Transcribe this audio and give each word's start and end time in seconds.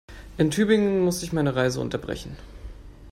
In 0.39 0.49
Tübingen 0.49 1.01
musste 1.01 1.25
ich 1.27 1.31
meine 1.31 1.55
Reise 1.55 1.79
unterbrechen 1.79 2.35